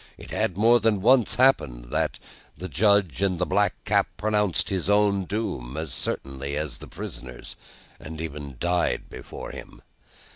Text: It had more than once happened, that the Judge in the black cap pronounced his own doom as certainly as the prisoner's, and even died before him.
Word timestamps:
It 0.17 0.31
had 0.31 0.57
more 0.57 0.79
than 0.79 0.99
once 1.03 1.35
happened, 1.35 1.91
that 1.91 2.17
the 2.57 2.67
Judge 2.67 3.21
in 3.21 3.37
the 3.37 3.45
black 3.45 3.75
cap 3.85 4.07
pronounced 4.17 4.69
his 4.69 4.89
own 4.89 5.25
doom 5.25 5.77
as 5.77 5.93
certainly 5.93 6.57
as 6.57 6.79
the 6.79 6.87
prisoner's, 6.87 7.55
and 7.99 8.19
even 8.19 8.55
died 8.59 9.11
before 9.11 9.51
him. 9.51 9.83